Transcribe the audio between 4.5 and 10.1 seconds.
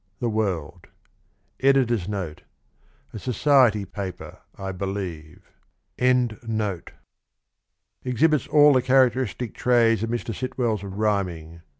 I believe.] Exhibits all the characteristic traits of